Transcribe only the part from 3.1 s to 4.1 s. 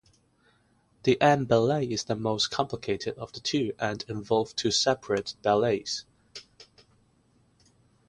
of the two, and